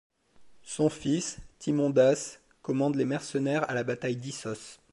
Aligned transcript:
Son 0.63 0.89
fils, 0.89 1.37
Thymondas, 1.59 2.39
commande 2.63 2.95
les 2.95 3.05
mercenaires 3.05 3.69
à 3.69 3.75
la 3.75 3.83
bataille 3.83 4.15
d'Issos. 4.15 4.79